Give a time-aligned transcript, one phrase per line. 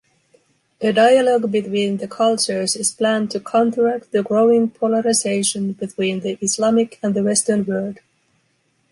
[0.81, 6.97] A dialog between the cultures is planned to counteract the growing polarization between the Islamic
[7.03, 7.99] and the Western world.